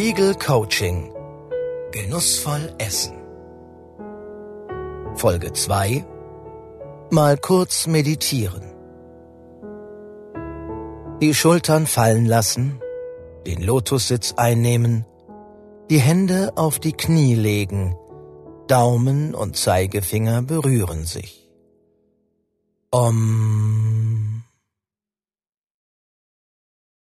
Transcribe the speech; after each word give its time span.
Spiegel 0.00 0.34
Coaching. 0.34 1.12
Genussvoll 1.92 2.74
Essen. 2.78 3.18
Folge 5.14 5.52
2 5.52 6.06
Mal 7.10 7.36
kurz 7.36 7.86
meditieren. 7.86 8.72
Die 11.20 11.34
Schultern 11.34 11.86
fallen 11.86 12.24
lassen, 12.24 12.80
den 13.46 13.60
Lotussitz 13.62 14.32
einnehmen, 14.38 15.04
die 15.90 16.00
Hände 16.00 16.52
auf 16.56 16.78
die 16.78 16.94
Knie 16.94 17.34
legen, 17.34 17.94
Daumen 18.68 19.34
und 19.34 19.58
Zeigefinger 19.58 20.40
berühren 20.40 21.04
sich. 21.04 21.50
Om. 22.90 24.44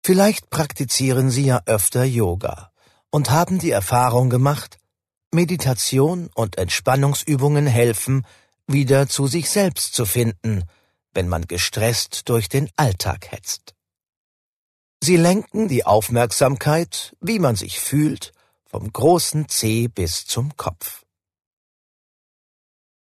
Vielleicht 0.04 0.50
praktizieren 0.50 1.30
Sie 1.30 1.46
ja 1.46 1.62
öfter 1.66 2.04
Yoga 2.04 2.70
und 3.16 3.30
haben 3.30 3.58
die 3.58 3.70
Erfahrung 3.70 4.28
gemacht, 4.28 4.76
Meditation 5.32 6.28
und 6.34 6.58
Entspannungsübungen 6.58 7.66
helfen, 7.66 8.26
wieder 8.66 9.08
zu 9.08 9.26
sich 9.26 9.48
selbst 9.48 9.94
zu 9.94 10.04
finden, 10.04 10.64
wenn 11.14 11.26
man 11.26 11.46
gestresst 11.46 12.28
durch 12.28 12.50
den 12.50 12.68
Alltag 12.76 13.32
hetzt. 13.32 13.74
Sie 15.02 15.16
lenken 15.16 15.66
die 15.66 15.86
Aufmerksamkeit, 15.86 17.16
wie 17.22 17.38
man 17.38 17.56
sich 17.56 17.80
fühlt, 17.80 18.32
vom 18.66 18.92
großen 18.92 19.48
Zeh 19.48 19.88
bis 19.88 20.26
zum 20.26 20.54
Kopf. 20.58 21.06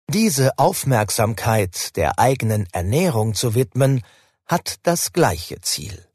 Diese 0.08 0.60
Aufmerksamkeit 0.60 1.96
der 1.96 2.20
eigenen 2.20 2.68
Ernährung 2.70 3.34
zu 3.34 3.56
widmen, 3.56 4.04
hat 4.46 4.76
das 4.84 5.12
gleiche 5.12 5.60
Ziel. 5.60 6.06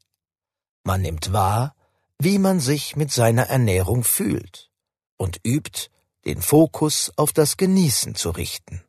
Man 0.84 1.02
nimmt 1.02 1.34
wahr, 1.34 1.74
wie 2.18 2.38
man 2.38 2.60
sich 2.60 2.96
mit 2.96 3.12
seiner 3.12 3.44
Ernährung 3.44 4.04
fühlt 4.04 4.70
und 5.16 5.40
übt, 5.44 5.90
den 6.24 6.40
Fokus 6.40 7.12
auf 7.16 7.32
das 7.32 7.56
Genießen 7.56 8.14
zu 8.14 8.30
richten. 8.30 8.82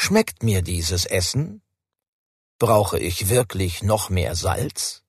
Schmeckt 0.00 0.42
mir 0.42 0.62
dieses 0.62 1.06
Essen? 1.06 1.62
Brauche 2.58 2.98
ich 2.98 3.28
wirklich 3.28 3.82
noch 3.82 4.10
mehr 4.10 4.34
Salz? 4.34 5.02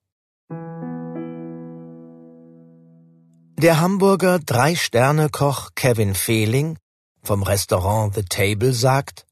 Der 3.57 3.81
Hamburger 3.81 4.39
Drei-Sterne-Koch 4.39 5.71
Kevin 5.75 6.15
Fehling 6.15 6.77
vom 7.21 7.43
Restaurant 7.43 8.15
The 8.15 8.23
Table 8.23 8.73
sagt, 8.73 9.25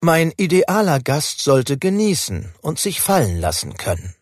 Mein 0.00 0.32
idealer 0.36 1.00
Gast 1.00 1.40
sollte 1.40 1.76
genießen 1.76 2.54
und 2.62 2.78
sich 2.78 3.00
fallen 3.00 3.40
lassen 3.40 3.76
können. 3.76 4.14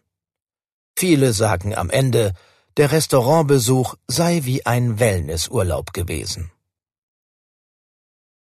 Viele 1.06 1.34
sagen 1.34 1.74
am 1.74 1.90
Ende, 1.90 2.32
der 2.78 2.90
Restaurantbesuch 2.90 3.94
sei 4.08 4.40
wie 4.44 4.64
ein 4.64 4.98
Wellnessurlaub 4.98 5.92
gewesen. 5.92 6.50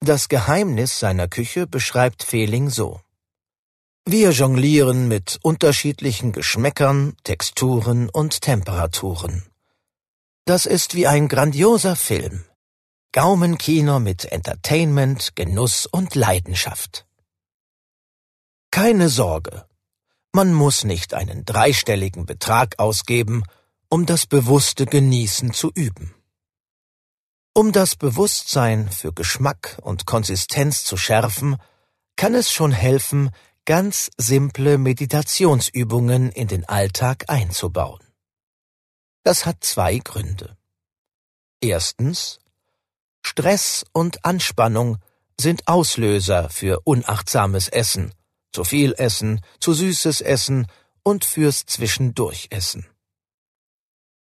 Das 0.00 0.28
Geheimnis 0.28 0.98
seiner 0.98 1.28
Küche 1.28 1.68
beschreibt 1.68 2.24
Fehling 2.24 2.68
so. 2.68 3.00
Wir 4.04 4.32
jonglieren 4.32 5.06
mit 5.06 5.38
unterschiedlichen 5.42 6.32
Geschmäckern, 6.32 7.16
Texturen 7.22 8.10
und 8.10 8.40
Temperaturen. 8.40 9.44
Das 10.44 10.66
ist 10.66 10.96
wie 10.96 11.06
ein 11.06 11.28
grandioser 11.28 11.94
Film. 11.94 12.44
Gaumenkino 13.12 14.00
mit 14.00 14.24
Entertainment, 14.24 15.36
Genuss 15.36 15.86
und 15.86 16.16
Leidenschaft. 16.16 17.06
Keine 18.72 19.10
Sorge, 19.10 19.67
man 20.32 20.52
muss 20.52 20.84
nicht 20.84 21.14
einen 21.14 21.44
dreistelligen 21.44 22.26
Betrag 22.26 22.78
ausgeben, 22.78 23.44
um 23.88 24.06
das 24.06 24.26
bewusste 24.26 24.86
Genießen 24.86 25.52
zu 25.52 25.70
üben. 25.74 26.14
Um 27.54 27.72
das 27.72 27.96
Bewusstsein 27.96 28.88
für 28.90 29.12
Geschmack 29.12 29.78
und 29.82 30.06
Konsistenz 30.06 30.84
zu 30.84 30.96
schärfen, 30.96 31.56
kann 32.16 32.34
es 32.34 32.52
schon 32.52 32.72
helfen, 32.72 33.30
ganz 33.64 34.10
simple 34.16 34.78
Meditationsübungen 34.78 36.30
in 36.30 36.48
den 36.48 36.68
Alltag 36.68 37.24
einzubauen. 37.28 38.00
Das 39.24 39.44
hat 39.44 39.64
zwei 39.64 39.98
Gründe. 39.98 40.56
Erstens, 41.60 42.38
Stress 43.22 43.84
und 43.92 44.24
Anspannung 44.24 44.98
sind 45.40 45.66
Auslöser 45.66 46.48
für 46.50 46.80
unachtsames 46.84 47.68
Essen, 47.68 48.14
zu 48.58 48.64
viel 48.64 48.92
Essen, 48.98 49.40
zu 49.60 49.72
süßes 49.72 50.20
Essen 50.20 50.66
und 51.04 51.24
fürs 51.24 51.64
Zwischendurchessen. 51.64 52.88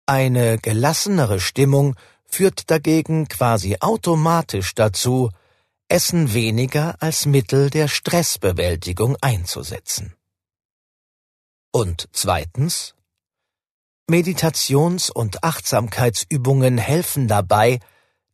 Eine 0.06 0.56
gelassenere 0.56 1.38
Stimmung 1.38 1.96
führt 2.24 2.70
dagegen 2.70 3.28
quasi 3.28 3.76
automatisch 3.80 4.74
dazu, 4.74 5.28
Essen 5.88 6.32
weniger 6.32 6.96
als 7.02 7.26
Mittel 7.26 7.68
der 7.68 7.88
Stressbewältigung 7.88 9.18
einzusetzen. 9.20 10.14
Und 11.72 12.08
zweitens, 12.12 12.94
Meditations- 14.10 15.10
und 15.10 15.44
Achtsamkeitsübungen 15.44 16.78
helfen 16.78 17.28
dabei, 17.28 17.80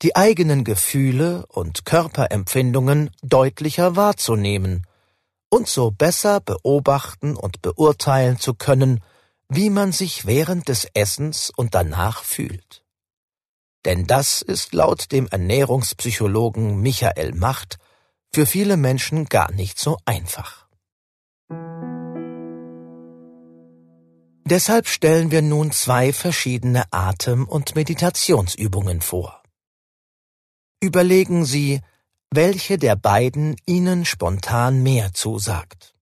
die 0.03 0.15
eigenen 0.15 0.63
Gefühle 0.63 1.45
und 1.49 1.85
Körperempfindungen 1.85 3.11
deutlicher 3.21 3.97
wahrzunehmen 3.97 4.87
und 5.51 5.69
so 5.69 5.91
besser 5.91 6.41
beobachten 6.41 7.37
und 7.37 7.63
beurteilen 7.63 8.39
zu 8.39 8.55
können, 8.55 9.03
wie 9.49 9.71
man 9.71 9.93
sich 9.93 10.27
während 10.27 10.69
des 10.69 10.87
Essens 10.95 11.51
und 11.57 11.75
danach 11.75 12.23
fühlt. 12.23 12.85
Denn 13.85 14.07
das 14.07 14.43
ist 14.43 14.75
laut 14.75 15.13
dem 15.13 15.27
Ernährungspsychologen 15.29 16.81
Michael 16.81 17.35
Macht 17.35 17.79
für 18.35 18.45
viele 18.45 18.77
Menschen 18.77 19.27
gar 19.27 19.51
nicht 19.53 19.79
so 19.79 19.97
einfach. 20.05 20.69
Deshalb 24.45 24.89
stellen 24.89 25.31
wir 25.31 25.43
nun 25.43 25.73
zwei 25.73 26.13
verschiedene 26.13 26.85
Atem- 26.91 27.47
und 27.47 27.75
Meditationsübungen 27.75 29.03
vor. 29.03 29.43
Überlegen 30.81 31.45
Sie, 31.45 31.81
welche 32.31 32.79
der 32.79 32.97
beiden 32.97 33.57
Ihnen 33.67 34.05
spontan 34.05 34.83
mehr 34.83 35.13
zusagt. 35.15 35.95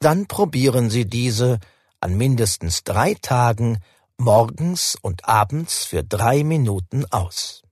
Dann 0.00 0.26
probieren 0.26 0.90
Sie 0.90 1.06
diese 1.06 1.58
an 2.00 2.16
mindestens 2.16 2.84
drei 2.84 3.14
Tagen 3.14 3.82
morgens 4.18 4.96
und 5.00 5.28
abends 5.28 5.84
für 5.84 6.02
drei 6.04 6.44
Minuten 6.44 7.04
aus. 7.06 7.62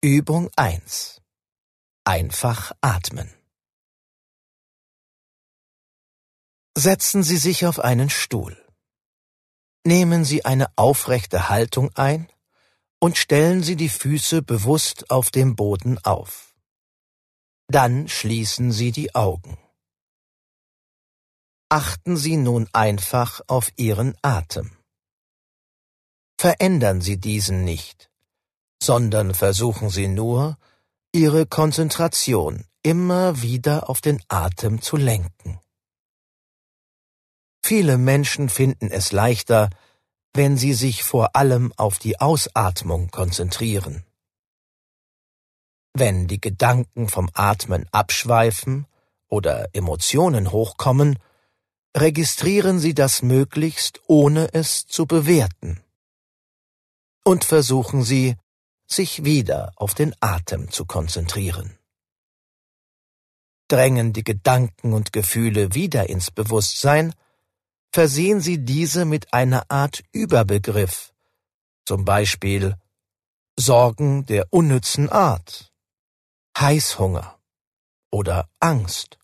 Übung 0.00 0.50
1 0.56 1.20
Einfach 2.04 2.72
atmen. 2.80 3.32
Setzen 6.76 7.22
Sie 7.22 7.36
sich 7.36 7.66
auf 7.66 7.78
einen 7.78 8.10
Stuhl. 8.10 8.56
Nehmen 9.84 10.24
Sie 10.24 10.44
eine 10.44 10.66
aufrechte 10.76 11.48
Haltung 11.48 11.90
ein 11.94 12.31
und 13.02 13.18
stellen 13.18 13.64
Sie 13.64 13.74
die 13.74 13.88
Füße 13.88 14.42
bewusst 14.42 15.10
auf 15.10 15.32
dem 15.32 15.56
Boden 15.56 15.98
auf. 16.04 16.54
Dann 17.66 18.06
schließen 18.06 18.70
Sie 18.70 18.92
die 18.92 19.12
Augen. 19.16 19.58
Achten 21.68 22.16
Sie 22.16 22.36
nun 22.36 22.68
einfach 22.72 23.40
auf 23.48 23.72
Ihren 23.76 24.14
Atem. 24.22 24.70
Verändern 26.38 27.00
Sie 27.00 27.18
diesen 27.18 27.64
nicht, 27.64 28.08
sondern 28.80 29.34
versuchen 29.34 29.90
Sie 29.90 30.06
nur, 30.06 30.56
Ihre 31.12 31.44
Konzentration 31.44 32.64
immer 32.84 33.42
wieder 33.42 33.90
auf 33.90 34.00
den 34.00 34.22
Atem 34.28 34.80
zu 34.80 34.96
lenken. 34.96 35.58
Viele 37.64 37.98
Menschen 37.98 38.48
finden 38.48 38.92
es 38.92 39.10
leichter, 39.10 39.70
wenn 40.34 40.56
Sie 40.56 40.72
sich 40.72 41.02
vor 41.02 41.36
allem 41.36 41.72
auf 41.76 41.98
die 41.98 42.20
Ausatmung 42.20 43.10
konzentrieren. 43.10 44.04
Wenn 45.94 46.26
die 46.26 46.40
Gedanken 46.40 47.08
vom 47.08 47.28
Atmen 47.34 47.86
abschweifen 47.92 48.86
oder 49.28 49.68
Emotionen 49.74 50.50
hochkommen, 50.50 51.18
registrieren 51.94 52.78
Sie 52.78 52.94
das 52.94 53.22
möglichst 53.22 54.00
ohne 54.06 54.52
es 54.54 54.86
zu 54.86 55.06
bewerten. 55.06 55.80
Und 57.24 57.44
versuchen 57.44 58.02
Sie, 58.02 58.36
sich 58.86 59.24
wieder 59.24 59.72
auf 59.76 59.94
den 59.94 60.14
Atem 60.20 60.70
zu 60.70 60.84
konzentrieren. 60.84 61.78
Drängen 63.68 64.12
die 64.12 64.24
Gedanken 64.24 64.92
und 64.92 65.12
Gefühle 65.12 65.74
wieder 65.74 66.08
ins 66.10 66.30
Bewusstsein, 66.30 67.14
versehen 67.92 68.40
Sie 68.40 68.64
diese 68.64 69.04
mit 69.04 69.32
einer 69.34 69.70
Art 69.70 70.02
Überbegriff, 70.12 71.12
zum 71.84 72.04
Beispiel 72.04 72.76
Sorgen 73.58 74.24
der 74.26 74.46
unnützen 74.50 75.10
Art, 75.10 75.72
Heißhunger 76.58 77.38
oder 78.10 78.48
Angst, 78.60 79.18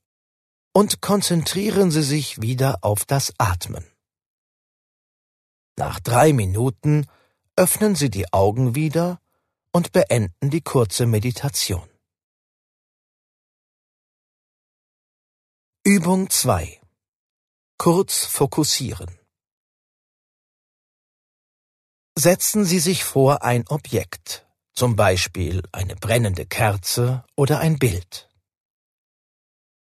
und 0.73 1.01
konzentrieren 1.01 1.91
Sie 1.91 2.03
sich 2.03 2.41
wieder 2.43 2.79
auf 2.83 3.05
das 3.07 3.33
Atmen. 3.39 3.85
Nach 5.77 5.99
drei 5.99 6.33
Minuten 6.33 7.07
öffnen 7.57 7.95
Sie 7.95 8.11
die 8.11 8.33
Augen 8.33 8.75
wieder 8.75 9.21
und 9.73 9.93
beenden 9.93 10.51
die 10.51 10.61
kurze 10.61 11.07
Meditation. 11.07 11.89
Übung 15.85 16.29
2 16.29 16.78
Kurz 17.81 18.25
fokussieren 18.25 19.21
Setzen 22.19 22.65
Sie 22.65 22.81
sich 22.81 23.05
vor 23.05 23.45
ein 23.45 23.69
Objekt, 23.69 24.49
zum 24.75 24.97
Beispiel 24.97 25.63
eine 25.71 25.95
brennende 25.95 26.45
Kerze 26.45 27.25
oder 27.37 27.61
ein 27.61 27.79
Bild. 27.79 28.29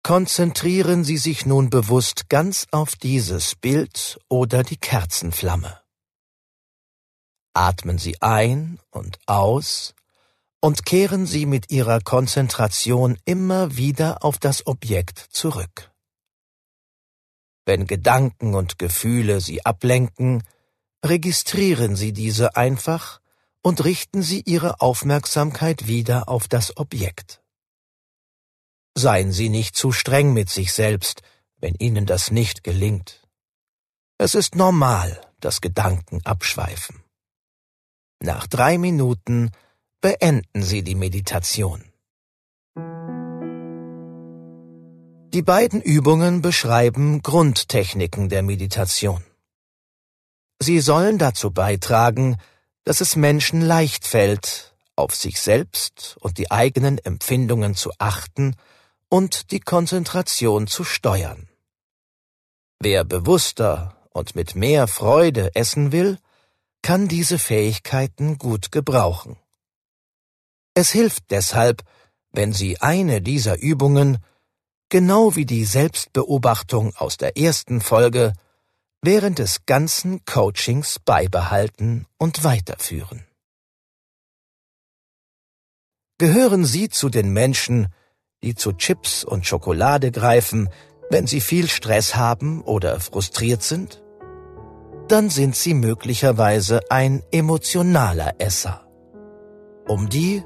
Konzentrieren 0.03 1.05
Sie 1.05 1.17
sich 1.17 1.47
nun 1.47 1.71
bewusst 1.71 2.29
ganz 2.29 2.67
auf 2.73 2.97
dieses 2.97 3.55
Bild 3.55 4.19
oder 4.29 4.65
die 4.65 4.79
Kerzenflamme. 4.79 5.81
Atmen 7.55 7.99
Sie 7.99 8.21
ein 8.21 8.81
und 8.91 9.21
aus 9.27 9.95
und 10.61 10.85
kehren 10.85 11.25
Sie 11.25 11.47
mit 11.47 11.71
Ihrer 11.71 12.01
Konzentration 12.01 13.17
immer 13.25 13.77
wieder 13.77 14.25
auf 14.25 14.39
das 14.39 14.67
Objekt 14.67 15.21
zurück. 15.31 15.96
Wenn 17.67 17.89
Gedanken 17.89 18.55
und 18.55 18.79
Gefühle 18.79 19.41
Sie 19.41 19.67
ablenken, 19.67 20.45
registrieren 21.05 21.97
Sie 21.97 22.13
diese 22.13 22.57
einfach 22.57 23.21
und 23.61 23.85
richten 23.85 24.23
Sie 24.23 24.41
Ihre 24.47 24.81
Aufmerksamkeit 24.81 25.89
wieder 25.89 26.29
auf 26.29 26.47
das 26.47 26.77
Objekt. 26.77 27.43
Seien 28.97 29.33
Sie 29.33 29.49
nicht 29.49 29.75
zu 29.75 29.91
streng 29.91 30.33
mit 30.33 30.49
sich 30.49 30.73
selbst, 30.73 31.23
wenn 31.59 31.75
Ihnen 31.75 32.07
das 32.07 32.31
nicht 32.31 32.63
gelingt. 32.63 33.27
Es 34.17 34.37
ist 34.37 34.55
normal, 34.55 35.21
dass 35.41 35.61
Gedanken 35.61 36.21
abschweifen. 36.25 37.03
Nach 38.21 38.47
drei 38.47 38.79
Minuten 38.79 39.51
beenden 40.01 40.63
Sie 40.63 40.83
die 40.83 40.95
Meditation. 40.95 41.85
Die 45.33 45.43
beiden 45.43 45.83
Übungen 45.83 46.41
beschreiben 46.41 47.21
Grundtechniken 47.21 48.29
der 48.29 48.43
Meditation. 48.43 49.25
Sie 50.61 50.81
sollen 50.81 51.19
dazu 51.19 51.51
beitragen, 51.51 52.37
dass 52.85 53.01
es 53.01 53.17
Menschen 53.17 53.61
leicht 53.61 54.07
fällt, 54.07 54.75
auf 54.95 55.15
sich 55.15 55.41
selbst 55.41 56.17
und 56.21 56.39
die 56.39 56.51
eigenen 56.51 56.99
Empfindungen 56.99 57.75
zu 57.75 57.91
achten 57.99 58.55
und 59.09 59.51
die 59.51 59.61
Konzentration 59.61 60.69
zu 60.69 60.85
steuern. 60.85 61.49
Wer 62.81 63.05
bewusster 63.05 63.97
und 64.11 64.37
mit 64.37 64.55
mehr 64.55 64.87
Freude 64.87 65.55
essen 65.55 65.93
will, 65.93 66.19
kann 66.83 67.09
diese 67.09 67.39
Fähigkeiten 67.39 68.39
gut 68.39 68.71
gebrauchen. 68.71 69.37
Es 70.75 70.91
hilft 70.91 71.31
deshalb, 71.31 71.83
wenn 72.31 72.53
Sie 72.53 72.81
eine 72.81 73.21
dieser 73.21 73.59
Übungen, 73.59 74.19
genau 74.89 75.37
wie 75.37 75.47
die 75.47 75.65
Selbstbeobachtung 75.65 76.95
aus 76.97 77.17
der 77.17 77.37
ersten 77.37 77.81
Folge, 77.81 78.33
während 79.03 79.39
des 79.39 79.67
ganzen 79.67 80.25
Coachings 80.25 80.99
beibehalten 81.05 82.07
und 82.19 82.45
weiterführen. 82.45 83.27
Gehören 86.19 86.65
Sie 86.65 86.89
zu 86.89 87.09
den 87.09 87.33
Menschen, 87.33 87.89
die 88.43 88.55
zu 88.55 88.73
Chips 88.73 89.23
und 89.23 89.47
Schokolade 89.47 90.11
greifen, 90.11 90.71
wenn 91.11 91.27
sie 91.27 91.41
viel 91.41 91.69
Stress 91.69 92.17
haben 92.17 92.63
oder 92.63 93.01
frustriert 93.01 93.63
sind? 93.63 94.03
Dann 95.09 95.31
sind 95.31 95.55
Sie 95.55 95.75
möglicherweise 95.75 96.81
ein 96.91 97.23
emotionaler 97.31 98.35
Esser. 98.39 98.89
Um 99.87 100.09
die 100.09 100.43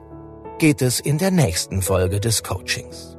geht 0.59 0.83
es 0.83 1.01
in 1.01 1.17
der 1.17 1.31
nächsten 1.31 1.81
Folge 1.81 2.21
des 2.21 2.43
Coachings. 2.43 3.17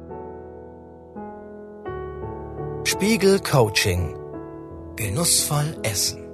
Spiegel 3.02 3.40
Coaching 3.40 4.14
Genussvoll 4.94 5.76
essen. 5.82 6.31